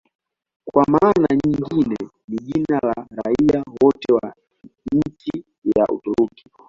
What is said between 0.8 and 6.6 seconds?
maana nyingine ni jina la raia wote wa nchi ya Uturuki.